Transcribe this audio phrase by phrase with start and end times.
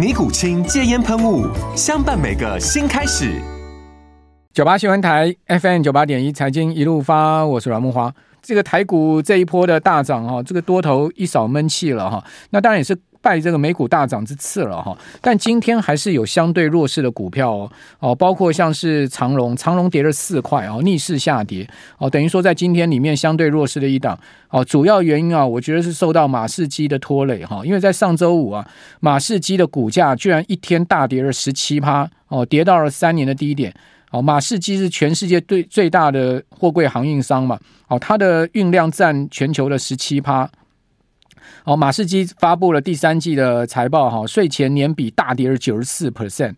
[0.00, 1.46] 尼古清戒烟喷雾，
[1.76, 3.38] 相伴每个新开始。
[4.50, 8.10] 九八新闻台 FM 九八点一财经一路发，我是阮木花。
[8.40, 12.24] 这个台股这一波的大涨哈，这个多头一扫闷气了哈。
[12.48, 12.96] 那当然也是。
[13.22, 17.72] 拜这个美股大涨之赐了哈，但今天还是有相对弱势的股票哦。
[17.98, 21.68] 哦，包括像是长荣，长荣跌了四块哦，逆势下跌
[21.98, 24.18] 哦，等于说在今天里面相对弱势的一档。
[24.48, 28.66] 哦，主要原因啊，我觉得是受到马士基的拖累哈，因为在上周五啊，
[29.00, 32.08] 马士基的股价居然一天大跌了十七趴。
[32.28, 33.74] 哦，跌到了三年的低点。
[34.12, 40.48] 哦，马士基是全世界最最大的货柜航运商嘛，哦，它的运量占全球的十七趴。
[41.64, 46.54] 哦，马士基发布了第三季的财报，哈，税前年比大跌了九十四 percent，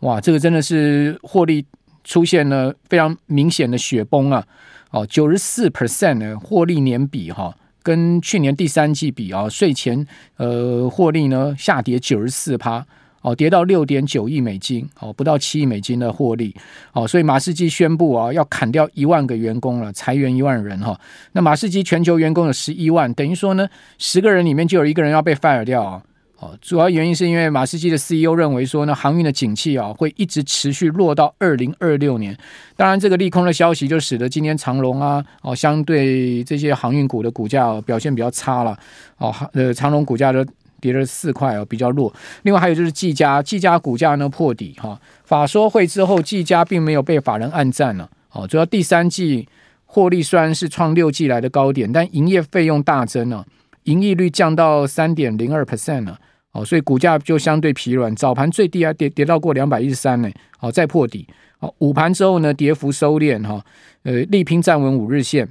[0.00, 1.64] 哇，这个真的是获利
[2.04, 4.44] 出现了非常明显的雪崩啊！
[4.90, 12.86] 哦，九十四 percent 的获利年比，哈，跟去年第三季比啊，税前呃获利呢下跌九十四趴。
[13.20, 16.54] 哦，跌到六点九亿美金，哦，不到七亿美金的获利，
[16.92, 20.98] 哦，所以马士基宣布啊，要砍掉一万个员工了，裁员一万人哈。
[21.32, 26.02] 那马士基全球员工有十一万，等于说呢，十个人里面就有一个人要被 fire 掉啊。
[26.38, 32.38] 哦，主要原因是因为马士基的 CEO 认为说呢，航运的景气啊会一直持续落到二零二六年。
[32.76, 38.78] 当然，这个利空的消息就使得今天长荣啊，哦，相对这些航运股的股价表现比较差了。
[39.16, 40.46] 哦，呃，长荣股价的。
[40.80, 42.12] 跌了四块哦，比较弱。
[42.42, 45.00] 另外还有就是技嘉，技嘉股价呢破底哈。
[45.24, 48.08] 法说会之后，技嘉并没有被法人按赞了。
[48.32, 49.48] 哦，主要第三季
[49.84, 53.44] 获利虽然是创六季来的高点，但营业费用大增了，
[53.84, 56.18] 盈利率降到三点零二 percent 了。
[56.52, 58.14] 哦，所以股价就相对疲软。
[58.16, 60.30] 早盘最低还跌跌到过两百一十三呢。
[60.60, 61.26] 哦，再破底。
[61.60, 63.62] 哦，午盘之后呢，跌幅收敛哈。
[64.04, 65.46] 呃，力拼站稳五日线。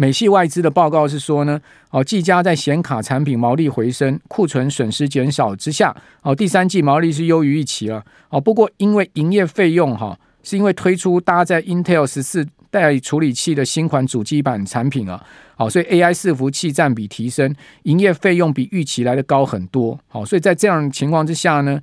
[0.00, 15.22] 美系外资的报告是说呢，哦，技嘉在显卡产品毛利回升、库存损失减少之下，哦，第三季毛利是优于预期了，哦，不过因为营业费用哈，是因为推出搭载 Intel 十四代处理器的新款主机板产品啊，
[15.54, 21.78] 好，所以 AI 伺服器占比提升，营业费用比预期来的高很多，好，所以在这样的情况之下呢。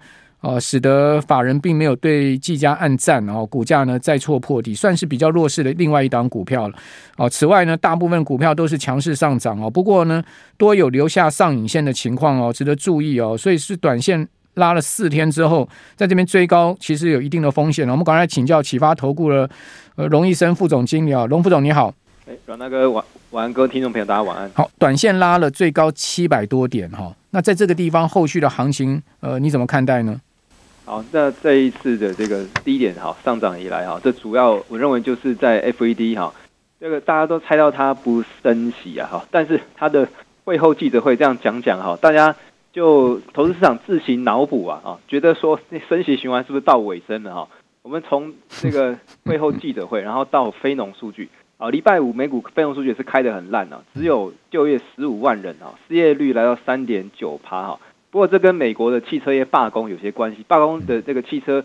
[0.47, 6.75] 呃，使得法人并没有对技嘉暗赞，然后股价呢再挫破底，算是比较弱势的另外一档股票了。
[7.17, 10.23] 哦，此外呢，大部分股票都是强势上涨哦，不过呢，
[10.55, 13.37] 多有留下上影线的情况哦，值得注意哦。
[13.37, 17.91] 所以是短线拉了四天之后，在这边追高，其实有一定的风险了。
[17.91, 19.49] 我们赶快请教启发投顾的
[19.97, 21.93] 呃龙医生副总经理啊，龙副总你好。
[22.25, 24.49] 哎，阮大哥晚晚安，各位听众朋友大家晚安。
[24.53, 30.21] 好，短线拉了最高七百多点哈，那在这个地方后续的行情呃你怎么看待呢？
[30.87, 36.33] 好，那这一次的这个低点哈上涨以来哈，这主要我认为就是在 FED 哈，
[36.79, 40.07] 这个大家都猜到它不升息啊哈，但是它的
[40.45, 42.33] 会后记者会这样讲讲哈，大家
[42.71, 45.59] 就投资市场自行脑补啊啊，觉得说
[45.89, 47.49] 升息循环是不是到尾声了哈？
[47.81, 51.27] 我们从这个会后记者会，然后到非农数据
[51.57, 57.79] 啊，礼拜五美股非农数据是开得很烂啊，只有就业十五万人啊，失业率来到三点九趴哈。
[58.17, 61.63] 不过这跟美国的汽车业罢工有些关系，罢工的这个汽车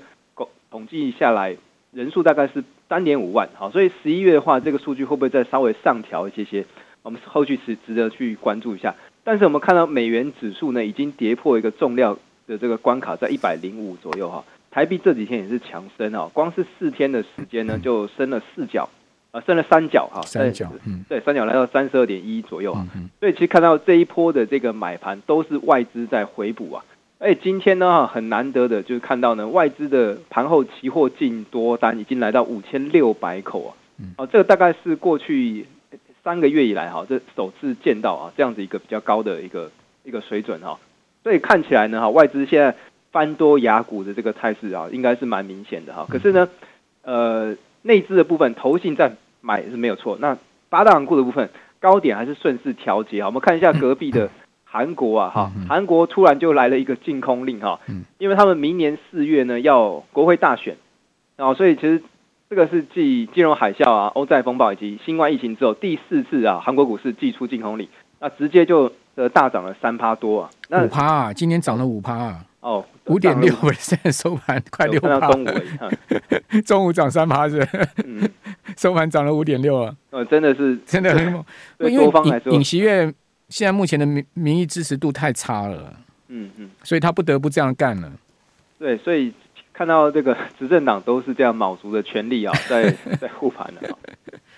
[0.70, 1.56] 统计下来
[1.92, 6.66] 人数大概是三点五万，好，所以十一月的话，这个数据会不会再稍微上调一些些？
[7.02, 8.94] 我们后续是值得去关注一下。
[9.25, 14.44] 但是我们看到美元指数呢，已经跌破一个重量的这个关卡，在一百零五左右哈。
[14.70, 18.87] 台币这几天也是强升啊，光是四天的时间呢，就升了四角。
[19.32, 22.87] 啊，升了三角哈，三角，嗯，对，三角来到三十二点一左右啊，
[23.19, 26.84] 所以其实看到这一波的这个买盘都是外资在回补啊，
[27.19, 33.73] 哎，今天呢哈很难得的就是看到呢外资的盘后期货净多单已经来到五千六百口啊，
[34.19, 35.67] 哦，这个大概是过去
[36.23, 39.70] 三个月以来哈这首次见到啊这样子一个比较高的一个
[40.05, 40.79] 一个水准哈，
[41.23, 42.76] 所以看起来呢哈外资现在
[43.11, 46.46] 翻多雅股的这个态势啊应该是蛮明显的哈，可是呢，
[47.05, 47.56] 呃。
[47.84, 49.11] 内资的部分投信在
[49.43, 50.17] 买是没有错。
[50.19, 50.39] 那
[50.71, 53.27] 八大行库的部分高点还是顺势调节啊。
[53.27, 54.31] 我们看一下隔壁的
[54.65, 57.79] 韩国啊，哈，韩国突然就来了一个禁空令哈，
[58.17, 60.79] 因为他们明年四月呢要国会大选，
[61.37, 62.03] 啊，所以其实
[62.49, 72.44] 这个是继金融海啸啊、欧债风暴以及新冠疫情之后第四次啊，韩国股市祭出禁空令，那直接就呃大涨了三趴多啊，那五趴啊，今年涨了五趴啊。
[72.61, 75.19] 哦，五点六，现在收盘快六趴。
[75.19, 75.49] 中午，
[76.64, 77.61] 中午涨三趴是，
[78.05, 78.23] 嗯，
[78.79, 79.93] 收盘涨了五点六啊。
[80.11, 81.44] 哦，真的是，真的很猛。
[81.81, 83.12] 因为尹尹锡悦
[83.49, 85.93] 现在目前的民民意支持度太差了，
[86.29, 88.12] 嗯嗯，所以他不得不这样干了。
[88.79, 89.35] 对，所以
[89.73, 92.88] 看到这个执政党都是这样卯足的全力啊，在
[93.20, 93.91] 在护盘的。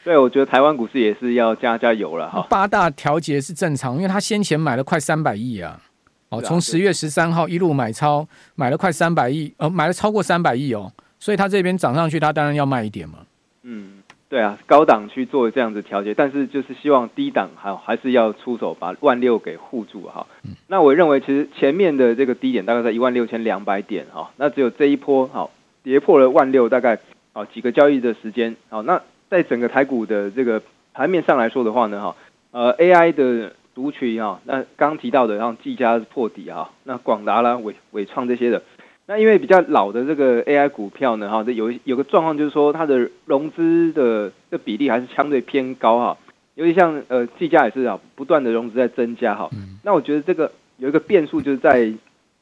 [0.04, 2.46] 对，我觉得台湾股市也是要加加油了哈。
[2.50, 5.80] 八大调节是正常，因为他先前买了快三百亿啊。
[6.28, 13.20] 哦，从十月十三号一路买超，买了快三百亿，呃，买了超过三百亿哦，所以他这边涨上去，他当然要卖一点嘛。
[13.62, 20.26] 嗯，对啊，高档去做这样子调节，但是就是希望低档还还是要出手把万六给护住哈。
[20.42, 25.50] 嗯，那我认为其实前面的这个低点大概在一万六千两百点哈，那只有这一波好
[25.82, 26.98] 跌破了万六，大概
[27.32, 29.00] 好几个交易的时间好，那
[29.30, 30.62] 在整个台股的这个
[30.92, 32.16] 盘面上来说的话呢哈，
[32.50, 33.52] 呃 AI 的。
[33.74, 38.62] 族群啊，那刚刚提到的，像技嘉破底啊，那广达啦、纬纬创这些的，
[39.06, 46.16] 那因为比较老的这个 AI 股票呢，哈，这有有个状况就是说，它的融资的这比例还是相对偏高哈，
[46.54, 49.50] 尤其像呃技嘉也是啊，不断的融资在增加哈。
[49.82, 51.92] 那我觉得这个有一个变数，就是在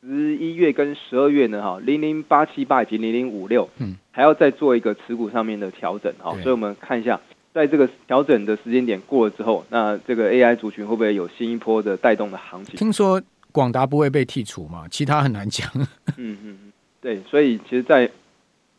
[0.03, 7.21] 十一月跟十二月呢，哈，零零八七八以及零零五六，嗯，还要再做一个持股上面的调整哈，所以我们看一下。
[7.55, 12.77] 在这个调整的时间点过了之后，那这个 AI 族群会不会有新一波的带动的行情？
[12.77, 13.21] 听说
[13.53, 14.87] 广达不会被剔除嘛？
[14.91, 15.69] 其他很难讲。
[16.17, 16.73] 嗯嗯嗯，
[17.03, 18.11] 对，所以其实在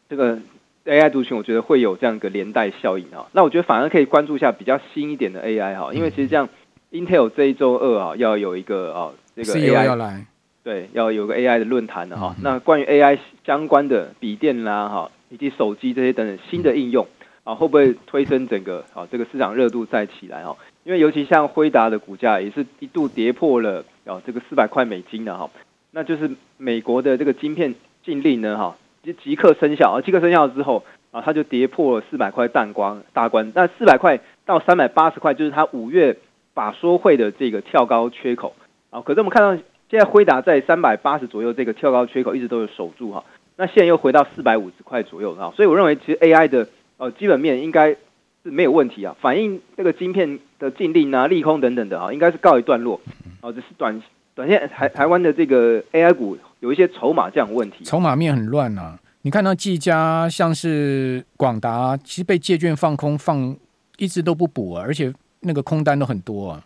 [0.10, 0.40] 这个
[0.86, 3.28] AI 族群，我觉得会有这样一个连带效应啊。
[3.34, 6.50] 那我觉得反而可以关注一下比较新一点的 AI 哈，因为其实这样
[6.92, 10.26] Intel 这一周二啊要有一个啊这个 AI 要来，
[10.64, 12.36] 对，要有个 AI 的论坛的哈。
[12.42, 17.06] 那关于 AI 相关的笔电啦哈，以及手机这些等等新的应用。
[17.06, 20.56] 嗯啊，会不会推升整个啊这个市场热度再起来哈？
[20.86, 25.50] 因为尤其像辉达的股价也是一度跌破了啊这个四百块美金的哈，
[25.92, 36.16] 那就是美国的这个晶片禁令呢哈，即即刻生效啊，即刻生效之后啊，它就跌破了四百块蛋光大关，那四百块到三百八十块就是它五月
[36.54, 38.56] 法说会的这个跳高缺口
[38.90, 39.02] 啊。
[39.02, 39.62] 可是我们看到
[39.94, 43.24] 现在辉达在三百八十左右这个跳高缺口一直都有守住哈，
[43.58, 46.68] 那现在又回到四百五十块左右哈，所以我认为其实 AI 的。
[46.98, 48.00] 呃，基本面应该是
[48.44, 53.00] 没有问题啊，反映这个晶片的禁令啊、利空等等的啊，应该是告一段落。
[53.42, 54.02] 哦，只是短
[54.34, 58.98] 短线台台湾的这个 AI 股有一些筹码这样问题，筹码面很乱啊。
[59.24, 63.56] 你看到技嘉像是广达，其实被借券放空放
[63.98, 65.12] 一直都不补啊，而且
[65.42, 66.64] 那个空单都很多啊。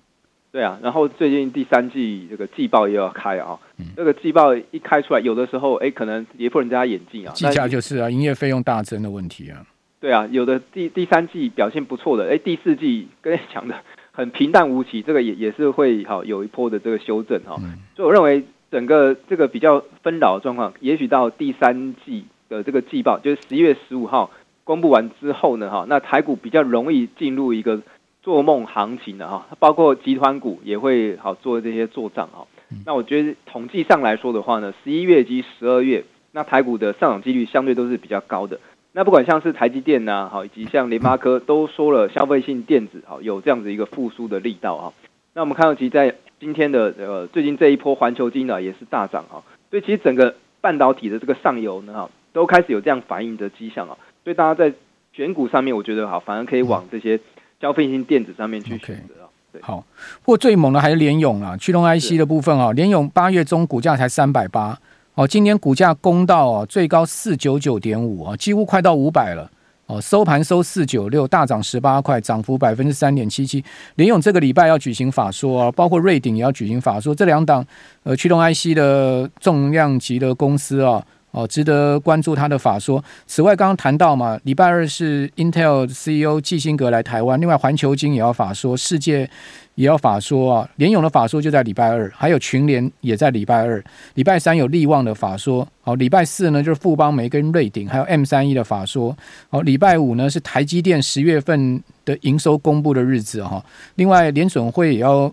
[0.58, 7.32] 对啊，然后最近第三季这个季报又要开啊，嗯、这个季报一开出来，有的时候哎，可能跌破人家眼镜啊。
[7.36, 9.64] 技嘉就是啊，营业费用大增的问题啊。
[10.00, 13.76] 对啊，有的第第三季表现不错的，哎，第四季跟你讲的
[14.12, 17.56] 很平淡无奇，这个也也是会好有一波的这个修正哈。
[17.60, 24.32] 嗯、所以我认为整个这个比较纷扰的状况，也许到第三季的这个季报，就是十一月十五号
[24.64, 27.80] 公布完之后呢，哈，那台股比较容易进入一个
[28.28, 32.46] 做梦行情的哈，包括集团股也会好做这些做账哈。
[32.70, 36.04] 嗯、那我觉得统计上来说的话呢，十一月及十二月，
[36.34, 38.60] 那台股的上涨几率相对都是比较高的。
[38.92, 44.94] 那不管像是台积电呐、啊，好，以及像联发科都说了，消费性电子好有这样子一个复苏的力道哈。
[45.34, 53.98] 那我们看到，其实在今天的呃最近这一波环球金呢也是大涨哈，所以其实整个半导体的这个上游呢哈，都开始有这样反应的迹象啊。
[54.26, 54.74] 所以大家在
[55.14, 57.18] 选股上面，我觉得好，反而可以往这些
[57.60, 59.14] 消费性电子上面去选择
[59.62, 59.84] 好，
[60.24, 64.78] 不过最猛的还是联咏啊，驱动 IC 的部分啊，联咏八月中股价才三百八。
[65.16, 69.50] 哦，今天股价攻到哦最高四九九点五啊，几乎快到五百了
[69.88, 70.00] 哦。
[70.00, 73.64] 收盘收四九六，大涨十八块，涨幅百分之三点七七。
[73.96, 77.66] 联咏这个礼拜要举行法说啊，包括瑞鼎也要举行法说，这两档
[78.04, 81.04] 呃驱动 IC 的重量级的公司啊，
[81.38, 83.04] 哦值得关注他的法说。
[83.28, 89.30] 此外，刚刚谈到嘛，礼拜二是 Intel CEO 季辛格来台湾，另外环球晶也要法说，世界。
[89.78, 93.84] 也要法说啊，联咏的法说就在礼拜二，还有群联也在礼拜二，
[94.16, 99.16] 礼拜三有力旺的法说，好，礼拜四呢就是富邦媒跟瑞鼎，还有 M 三一的法说，
[99.50, 103.64] 好，礼拜五呢是台积电十月份的营收公布的日子哈，
[103.98, 105.32] 另外联准会也要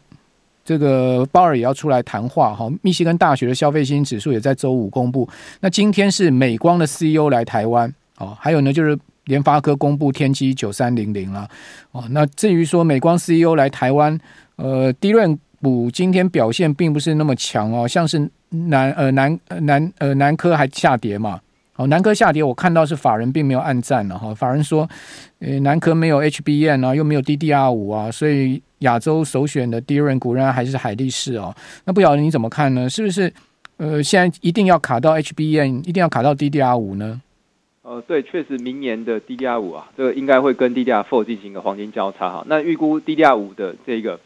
[0.65, 5.29] 这个鲍尔也要出来谈话哈，密西根大学的消费信心指数也在周五公布，
[5.61, 11.49] 那今天是美光的 CEO 来台湾，哦，还有呢就是联发科公布天玑九三零零了。
[11.93, 14.19] 哦，那至于说美光 CEO 来台湾，
[14.57, 18.19] 呃，低润股今天表现并不是那么强哦，像是
[18.49, 21.41] 南呃南南呃南科还下跌嘛。
[21.77, 24.33] 哦，南科下跌，我看到是法人并没有按赞了哈。
[24.33, 24.89] 法人说，
[25.41, 31.55] 呃，南科没有 HBN 啊，又没有 DDR 五啊，所以亚洲首选的低润股仍然还是海力士哦。
[31.85, 32.89] 那不晓得你怎么看呢？
[32.89, 33.31] 是不是
[33.77, 37.21] 呃，现在一定要卡到 HBM，一定要卡到 DDR 五呢？
[37.83, 42.45] 呃，对，确实明年的 DDR 五啊，这个应该会跟 DDR four 进行一个黄金交叉哈。
[42.47, 44.19] 那预估 DDR 五的这个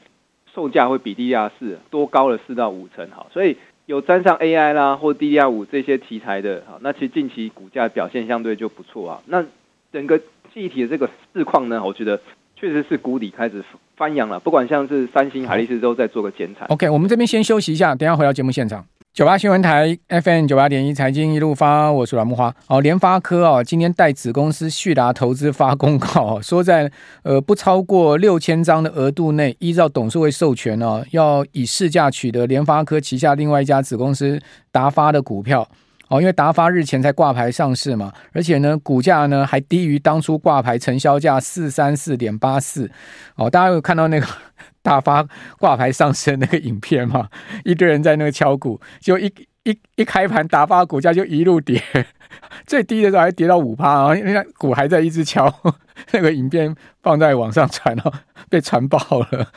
[0.54, 3.56] 售价会比 DDR 四多高了四到五成哈，所以。
[3.88, 9.22] 有沾上 AI 啦或 DDR 五这些题材的，哈，那其实近期股价表现相对就不错啊。
[9.24, 9.42] 那
[9.90, 12.20] 整个记忆体的这个市况呢，我觉得
[12.58, 13.62] 确实是谷底开始
[13.96, 14.40] 翻扬了。
[14.40, 16.66] 不管像是三星、海力士都在做个减产。
[16.68, 18.84] OK，我们这边先休息一下，等下回到节目现场。
[19.14, 22.54] 九八新闻台 FM 九八点一财经一路发，我是阮木花。
[22.68, 26.90] 哦，联发科哦，今天带子公司旭达投资发公告，说在
[27.24, 35.68] 呃不超过六千张的额度内，依照董事会授权哦，要以市价取得联发科旗下另外一家子公司达发的股票。
[36.08, 42.90] 哦，因为达发日前才挂牌上市嘛，而且呢，股价呢还低于当初挂牌成交价四三四点八四。
[43.36, 44.26] 哦，大家有看到那个？
[44.80, 45.26] 大发
[45.58, 47.28] 挂牌上市的那个影片嘛，
[47.64, 49.30] 一堆人在那个敲鼓，就一
[49.68, 51.82] 一一开盘，大发股价就一路跌，
[52.66, 55.52] 最低的时候还跌到五趴啊，因为股还在一直敲。
[56.12, 58.12] 那个影片放在网上传了，
[58.48, 58.98] 被传爆
[59.30, 59.48] 了。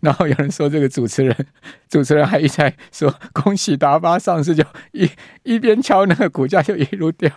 [0.00, 1.34] 然后有人说，这个主持人，
[1.88, 5.08] 主持人还一直在说恭喜达发上市，就一
[5.44, 7.30] 一边敲那个股价就一路掉，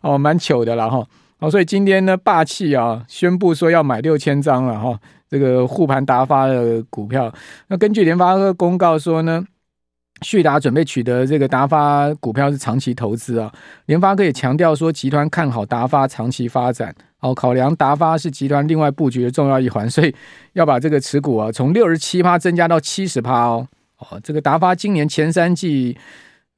[0.00, 1.04] 哦，蛮糗的了哈。
[1.40, 4.98] 哦，所以今天呢，霸气啊，宣布说要买六千张了哈。
[5.28, 7.30] 这个护盘达发的股票，
[7.66, 9.44] 那根据联发科公告说呢，
[10.22, 13.52] 旭达准备取得这个达发股票是长期投资啊。
[13.86, 20.14] 联发科也强调说，集团看好达发长期发展，哦，考量达发是集团另外布局的重要一环， 所以
[20.52, 23.66] 要把这个持股啊从六十七趴增加到七十趴哦。
[23.98, 25.96] 哦，这个达发今年前三季。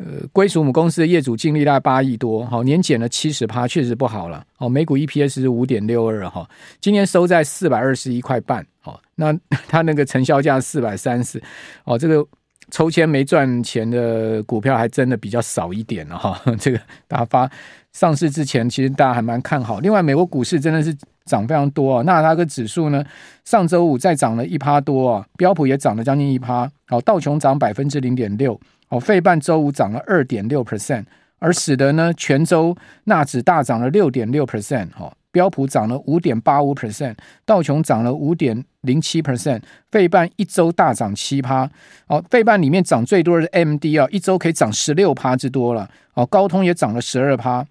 [0.00, 4.44] 呃，归属母公司的业主净利大概八亿多，好，年减了七十趴，确实不好了。
[4.58, 6.48] 哦，每股 EPS 是五点六二哈，
[6.80, 9.36] 今年收在四百二十一块半，哦，那
[9.66, 11.42] 它那个成交价四百三十，
[11.82, 12.24] 哦，这个
[12.70, 16.40] 抽签没赚钱的股票还真的比较少一点了哈。
[16.58, 17.50] 这个大发
[17.92, 19.80] 上市之前，其实大家还蛮看好。
[19.80, 20.94] 另外，美国股市真的是
[21.24, 23.04] 涨非常多啊，纳斯达克指数呢，
[23.44, 28.58] 上周五再涨了一趴多啊，标普也涨了将近一趴，好，道琼涨百分之零点六。
[28.90, 31.04] 哦，费半周五涨了二点六 percent，
[31.38, 41.70] 而使得呢全周纳指大涨了六点六 percent，哈，标普涨了五点八五 percent，道琼涨了五点零七 percent，费半一周大涨七趴，
[42.06, 47.66] 哦，费半里面涨最多的是 MD 啊，一周可以涨十六趴之多了，哦，高通也涨了十二趴，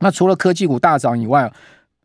[0.00, 1.52] 那除了科技股大涨以外，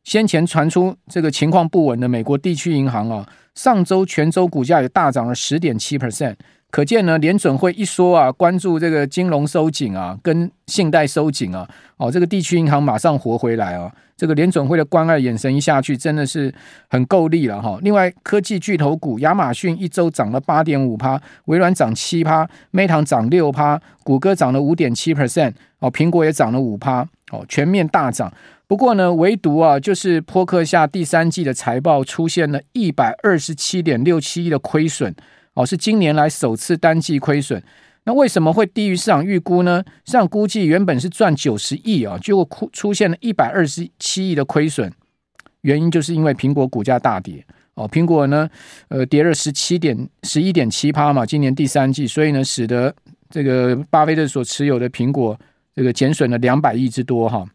[0.04, 6.36] 先前传出这个情况不稳的美国地区银行啊，上周全周股价也大涨了十点七 percent。
[6.74, 16.52] 可见呢，联准会一说啊，关注这个金融收紧啊，跟信贷收紧啊，哦，这个地区银行马上活回来啊，这个联准会的关爱眼神一下去，真的是
[16.90, 17.78] 很够力了哈。
[17.84, 28.34] 另外，科技巨头股亚马逊一周涨了八点五趴，微软涨七趴，Meta 涨六趴，谷歌涨了五点七 percent，哦，苹果也涨了五趴，哦，全面大涨。
[28.66, 35.14] 不过呢，唯独啊，就是波克夏第三季的财报出现了一百二十七点六七亿的亏损。
[35.54, 37.62] 哦，是今年来首次单季亏损，
[38.06, 39.84] 那为什么会低于市场预估呢？
[40.06, 44.92] 市场估计原本是赚九十亿啊，结果出现了一百二十七亿的亏损，
[45.62, 47.46] 原因就是因为苹果股价大跌
[47.76, 48.50] 哦，苹果呢，
[48.88, 52.94] 呃，跌了十七点十一点七趴嘛，今年第三季，所以呢，使得
[53.30, 55.40] 这个巴菲特所持有的苹果
[55.76, 57.46] 这个减损了两百亿之多哈，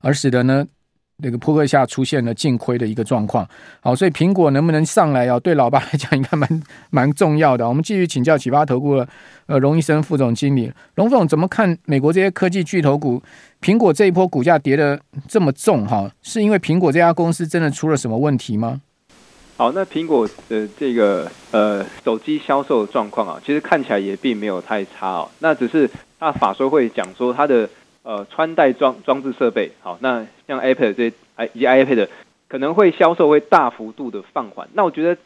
[0.00, 0.66] 而使得呢。
[1.18, 3.48] 那个波克下出现了净亏的一个状况，
[3.80, 5.40] 好，所以苹果能不能上来啊？
[5.40, 7.66] 对老爸来讲应该蛮蛮重要的。
[7.66, 9.08] 我们继续请教启发投顾的
[9.46, 13.22] 呃龙一生副总经理，龙总怎么看美国这些科技巨头股？
[13.62, 18.82] 苹果这一波股价跌得这么重哈，是因为苹果这家公司真的出了什么问题吗？
[19.56, 25.30] 好，那苹果的这个呃手机销售状况啊，其实看起来也并没有太差哦。
[25.38, 25.88] 那只是
[26.20, 27.66] 他法说会讲说他的。
[28.06, 31.12] 呃，穿戴装装置设备，好，那像 iPad 这些，
[31.54, 32.06] 以及 iPad
[32.48, 34.68] 可能会销售会大幅度的放缓。
[34.74, 35.20] 那我觉得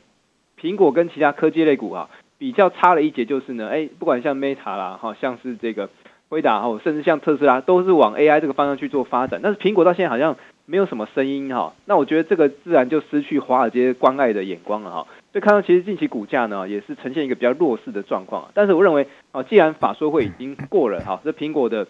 [0.58, 2.08] 苹果跟其他科技类股啊，
[2.38, 5.90] 比较差了一截就是呢，哎，不管像 Meta 啦，哈，像是这个
[6.30, 9.40] 辉达哈，甚至像特斯拉，都是往 AI 这个方向去做发展。
[9.42, 10.34] 但是苹果到现在好像
[10.64, 11.74] 没有什么声音哈。
[11.84, 15.06] 那我觉得这个自然就失去华尔街关爱的眼光了哈。
[15.32, 18.50] 所以看到其实近期股价呢，也是呈现一个比较弱势的状况。
[18.54, 21.86] 但是我认为，啊，既然法说会已经过了哈，这苹果的。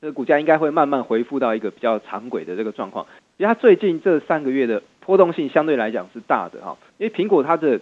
[0.00, 3.06] 这个股价应该会慢慢恢复到一个比较常轨的这个状况。
[3.36, 7.80] 其实它最近这三个月的波动性相对来讲是大的哈，因为苹果它的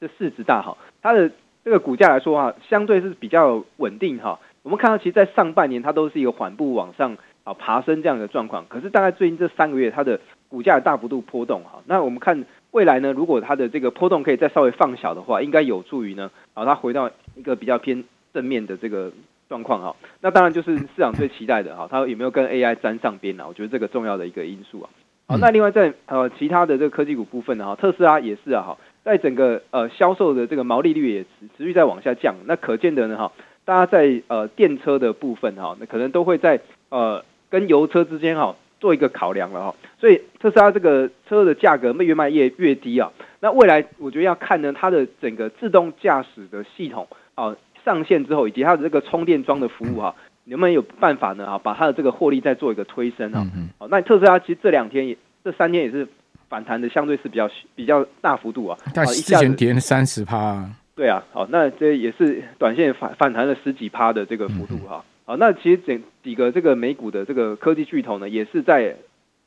[0.00, 1.30] 这市值大哈，它的
[1.64, 4.38] 这个股价来说啊，相对是比较稳定哈。
[4.62, 11.82] 我们看到其实，在上半年它都是一个缓步往上啊爬升这样的状况，可是大概最近这三个月它的股价大幅度波动哈。
[11.86, 19.12] 那我们看未来呢，如果它的这个波动可以再稍微放小的话，应该有助于呢啊它回到一个比较偏正面的这个。
[19.52, 23.44] 状况哈，那当然就是市场最期待的哈，它有没有跟 AI 沾上边呢？
[23.46, 24.88] 我觉得这个重要的一个因素啊。
[25.26, 31.28] 好，那另外在呃其他的这个科技股部分呢哈，特斯拉也是啊哈，在整个呃销售的这个毛利率也持
[31.58, 32.34] 持续在往下降。
[32.46, 33.30] 那可见的呢哈，
[33.66, 39.74] 大家在呃电车的部分哈，那可能都会在呃跟油车之间哈做一个考量了哈。
[40.00, 43.12] 所以特斯拉这个车的价格越卖越越低啊。
[43.40, 47.54] 那未来我觉得要看呢，它的整个自动驾驶的系统啊。
[47.84, 51.46] 上线之后，以及它的这个充电桩的服务哈，能不能有办法呢？
[51.46, 53.46] 啊，把它的这个获利再做一个推升啊？
[53.78, 56.06] 好，那特斯拉其实这两天也，这三天也是
[56.48, 58.78] 反弹的，相对是比较比较大幅度啊。
[58.94, 60.68] 但之前跌了三十趴。
[60.94, 65.04] 对啊，好，那这也是短线反反弹了十几趴的这个幅度哈。
[65.24, 68.96] 好，那其实整几个这个美股的这个科技巨头呢，也是在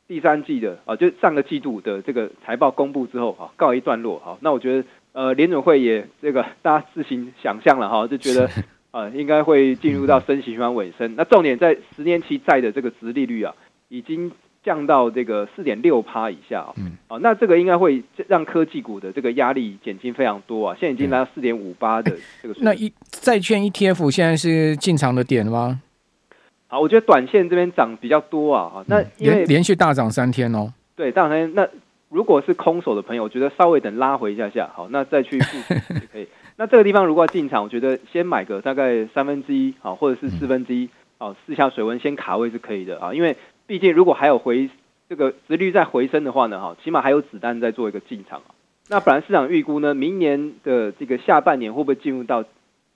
[0.07, 4.19] 第三季的啊，就上个季度的这个财报公布之后啊，告一段落。
[4.19, 4.87] 哈，那我觉得。
[5.15, 8.49] 呃，联准会也这个大家自行想象了哈，就觉得
[8.91, 11.15] 呃应该会进入到升息循环尾声。
[11.15, 13.55] 那重点在十年期债的这个值利率啊，
[13.87, 14.29] 已经
[14.61, 16.65] 降到这个四点六趴以下。
[16.75, 20.75] 嗯，啊，那这个应该会让科技股的这个压力减轻非常多啊。
[20.77, 22.65] 现在已经来到四点五八的这个水平。
[22.65, 25.79] 那一债券 ETF 现在是进场的点吗？
[26.67, 28.83] 好，我觉得短线这边涨比较多啊。
[28.87, 30.73] 那因为连连续大涨三天哦。
[30.93, 31.65] 对，大涨三天那。
[32.15, 36.25] 如果是空手的朋友，我觉得稍微等拉回一下下，好，那再去布局也可以。
[36.55, 43.13] 那这个地方如果要进场，我觉得先买个大概三分之一，好，或者是四分之一，好，试下水温，先卡位是可以的啊。
[43.13, 43.35] 因为
[43.67, 44.69] 毕竟如果还有回
[45.09, 48.41] 这个殖率再回升的话呢，哈，起码还有子弹在做一个进场。
[48.87, 52.45] 那本来市场预估呢，明年的这个下半年会不会进入到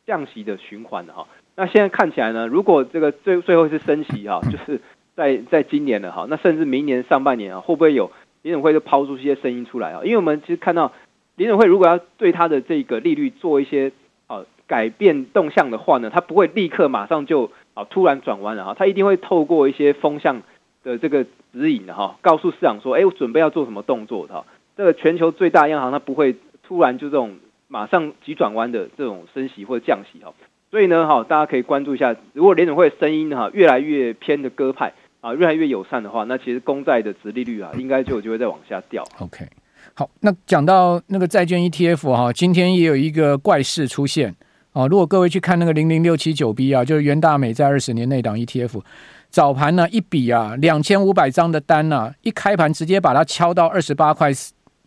[0.05, 1.11] 降息的循环呢？
[1.13, 4.79] 哈，那现在看起来呢，如果这个最最后是升息哈，就是
[5.13, 8.09] 在在今年了哈，那甚至明年上半年啊，会不会有？
[8.41, 10.91] 联准会就抛出一些声音出来啊，因为我们其实看到
[11.35, 13.91] 联准会如果要对它的这个利率做一些
[14.27, 20.41] 啊改变动向的话呢，它不会立刻马上就啊突然转弯了哈，它一定会透过一些风向
[20.83, 24.45] 的这个指引哈，告诉市场说，哎，我准备要做什么动作的哈。
[24.77, 27.35] 这个全球最大央行它不会突然就这种
[27.67, 30.33] 马上急转弯的这种升息或者降息哈，
[30.71, 34.93] 所以呢哈，大家可以关注一下，如果联准会的声音哈越来越偏的鸽派。
[35.21, 39.03] 啊，越来越友善的话，那其实公债的值利率啊，应该就有机会再往下掉。
[39.17, 39.45] OK，
[39.93, 44.33] 好，那讲到那个债券 ETF 哈，今天也有一个怪事出现
[44.71, 44.87] 啊。
[44.87, 48.81] 如果各位去看那个零零六七九 B 啊，就是元大美在二十年内档 ETF，
[49.29, 54.31] 早盘呢一笔啊两千五百张的单啊，一开盘直接把它敲到二十八块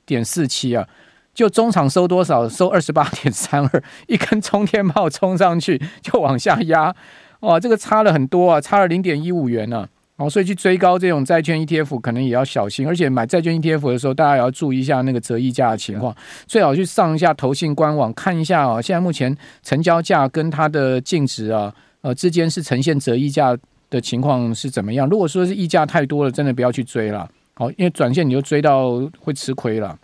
[0.06, 0.88] 点四七啊，
[1.34, 2.48] 就中场收多少？
[2.48, 6.94] 收二十八点三二，一根冲天炮冲上去就往下压，
[7.40, 9.88] 哇，这个差了很多啊，差了零点一五元呢、啊。
[10.16, 16.14] 哦，所以去追高这种债券 ETF 可能也要小心，而且买债券 ETF 的时候，大家也要注意一下那个折溢价的情况，
[16.46, 18.80] 最好去上一下投信官网看一下哦。
[18.80, 23.56] 现在目前成交价跟它的净值啊，呃之间是呈现折溢价
[23.88, 25.08] 的情况是怎么样？
[25.08, 27.28] 如果说是溢价太多了，真的不要去追了。
[27.54, 29.98] 好，因为短线你就追到会吃亏了。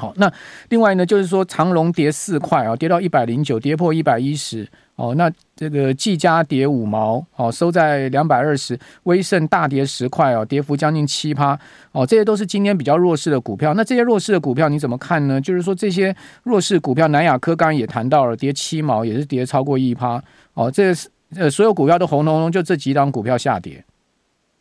[0.00, 0.32] 好，那
[0.70, 4.66] 另外呢，就是说长荣跌四块啊，跌到一百零九，跌破一百一十。
[4.96, 8.78] 哦，那这个技嘉跌五毛，哦，收在两百二十。
[9.04, 11.58] 威盛大跌十块哦，跌幅将近七趴。
[11.92, 13.72] 哦，这些都是今天比较弱势的股票。
[13.72, 15.40] 那这些弱势的股票你怎么看呢？
[15.40, 20.22] 就是说这些弱势股票，南亚科刚刚也谈到了，跌七毛，也是跌超过一趴。
[20.52, 23.82] 哦，这是呃，所有股票都红彤彤，就这几档股票下跌。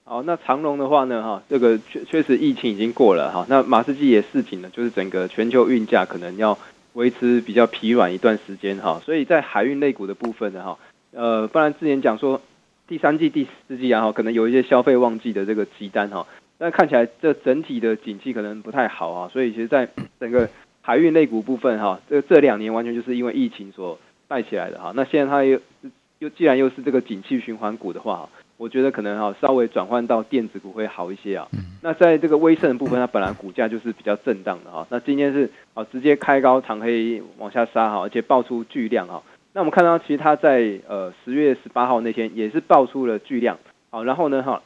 [0.10, 3.46] 好，那长荣的话呢，哈，这个确确实疫情已经过了哈。
[3.48, 6.58] 那马士基也示警了，就是整个全球运价可能要。
[6.94, 10.78] 维持比较疲软一段时间哈，所以在海运类股的部分呢哈，
[11.12, 12.42] 呃，不然之前讲说
[12.88, 16.26] 第三季、第四季啊哈，可能有一些消费旺季的这个急单哈，
[16.58, 19.88] 但看起来这整体的景气可能不太好啊，所以其实在
[20.20, 20.50] 整个
[20.82, 25.60] 海运类股部分哈，这这两年完全就是因为疫情所带起来的哈，那现在它又
[26.18, 28.28] 又既然又是这个景气循环股的话。
[28.60, 31.48] 我觉得可能哈稍微转换到电子股会好一些啊。
[31.82, 34.86] 那在这个威盛的部分，它本来股价就是比较震荡的哈。
[34.90, 39.24] 那今天是啊直接开高长黑往下杀哈，而且爆出巨量哈。
[39.54, 43.58] 那我们看到其实它在呃十月十八号那天也是爆出了巨量，
[43.92, 44.62] 好，然后呢哈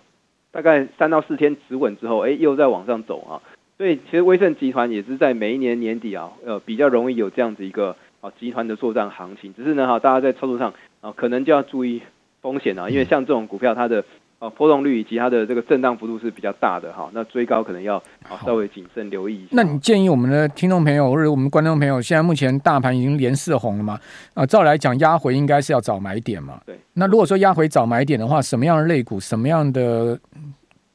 [0.52, 3.38] 大概三到四天止稳之后，哎又在往上走啊。
[3.78, 12.02] 所以其实威盛集团也是在每一年年底啊呃比较容易有这样子一个啊集团的作战行情，只是呢哈大家在操作上啊可能就要注意。
[12.44, 14.04] 风险啊，因为像这种股票，它的
[14.38, 19.52] 啊波动率以及它的这个震荡幅度是比较大的哈，那追高可能要啊稍微谨慎留意一下。
[19.54, 23.98] 那你建议我们的听众朋友或者我们观众朋友，现在目前大盘已经连四红了嘛？
[24.34, 26.60] 啊，照来讲压回应该是要早买点嘛？
[26.66, 26.78] 对。
[26.94, 30.20] 那如果说压回早买点的话，什么样的类股，什么样的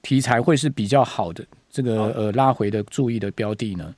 [0.03, 3.95] 题材会是比较好的这个呃拉回的注意的标的呢？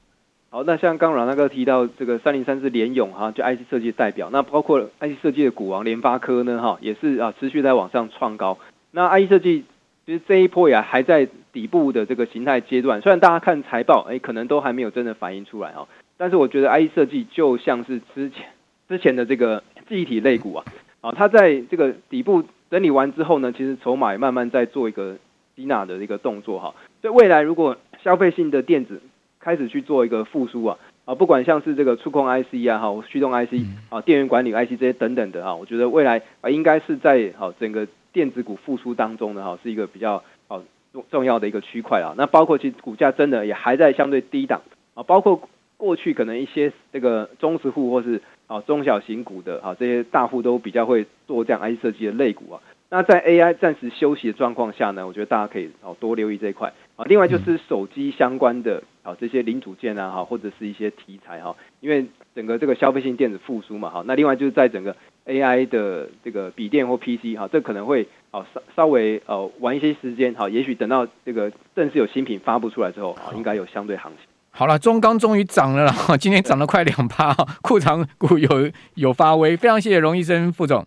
[0.53, 8.59] 好，那像刚阮大哥提到这个三零三是联咏哈，就 IC 设计代表，那包括 IC 设计的股王联发科呢哈，也是啊持续在往上创高。
[8.91, 9.65] 那 IC 设计
[10.05, 15.87] 其实这一波也还在底部的这个形态阶段，虽然大家看财报，哎，可能都还没有真的反映出来哈，
[16.17, 18.47] 但是我觉得 IC 设计就像是之前
[18.89, 20.65] 之前的这个记忆体类股啊，
[21.01, 25.17] 啊，它在这个底部整理完之后呢，其实筹码也慢慢在做一个
[25.55, 29.01] 吸纳的一个动作哈，所以未来如果消费性的电子
[29.41, 33.55] 开始去做一个复苏啊，啊，不管像是这个触控 IC 啊，哈，驱动 IC
[33.89, 42.15] 啊，电源管理 IC 这些等等的啊，我觉得未来啊，应该是在好整个电子股复苏当中的，哈，是一个比较好重重要的一个区块啊。
[42.19, 44.61] 那包括其实股价真的也还在相对低档
[44.95, 45.49] 啊，包括
[45.79, 52.61] 过去可能一些这个中实户或是啊中小型股的啊这些大户都比较会做这样 IC 设计的类股啊。
[52.93, 57.05] 那在 AI 暂时休息的状况下呢，我觉得大家可以哦多留意这一块啊。
[57.07, 64.05] 另外就是手机相关的啊这些零组件啊哈，或者是一些题材哈，因为整个这个消费性电子复苏嘛哈。
[64.07, 64.95] 那另外就是在整个
[65.27, 74.27] AI 的这个笔电或 PC 哈，这可能会啊稍稍微呃晚一些时间哈，也许等到这个正式有新品发布出来之后啊，应该有相对行情。
[74.53, 77.33] 好了，中钢终于涨了啦，今天涨了快两趴，
[77.63, 78.49] 库藏股有
[78.95, 80.85] 有发威，非常谢谢荣医生副总。